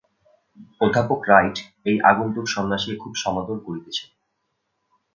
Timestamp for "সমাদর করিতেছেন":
3.23-4.09